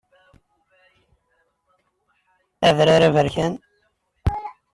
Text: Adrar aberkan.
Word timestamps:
Adrar 2.67 3.01
aberkan. 3.09 3.53